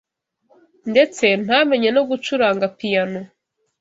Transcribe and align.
ndetse 0.91 1.25
ntamenye 1.43 1.89
no 1.95 2.01
gucuranga 2.09 2.65
piyano 2.77 3.19